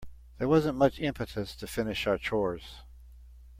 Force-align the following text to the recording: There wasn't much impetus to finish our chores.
There 0.39 0.47
wasn't 0.47 0.79
much 0.79 0.99
impetus 0.99 1.55
to 1.57 1.67
finish 1.67 2.07
our 2.07 2.17
chores. 2.17 2.79